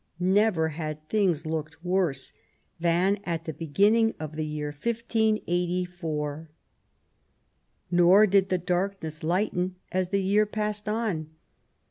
Never 0.19 0.69
had 0.69 1.07
things 1.09 1.45
looked 1.45 1.85
worse 1.85 2.33
than 2.79 3.19
at 3.23 3.45
the 3.45 3.53
beginning 3.53 4.15
of 4.19 4.35
the 4.35 4.47
year 4.47 4.69
1584. 4.69 6.49
Nor 7.91 8.25
did 8.25 8.49
the 8.49 8.57
darkness 8.57 9.23
lighten 9.23 9.75
as 9.91 10.09
the 10.09 10.23
year 10.23 10.47
passed 10.47 10.89
on. 10.89 11.29